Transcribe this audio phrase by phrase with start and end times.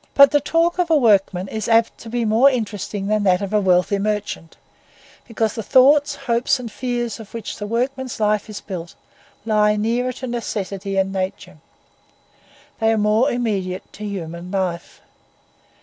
[0.15, 3.53] But the talk of a workman is apt to be more interesting than that of
[3.53, 4.57] a wealthy merchant,
[5.27, 8.95] because the thoughts, hopes, and fears of which the workman's life is built
[9.45, 11.59] lie nearer to necessity and nature.
[12.79, 15.01] They are more immediate to human life.